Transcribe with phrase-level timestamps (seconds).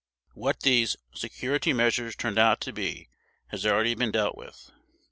[0.33, 3.07] What these "security measures" turned out to be
[3.49, 4.71] has already been dealt with.